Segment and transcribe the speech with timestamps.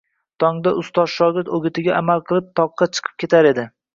[0.43, 3.67] tongda shogord ustozi o‘gitiga amal qilib toqqa chiqib ketar edi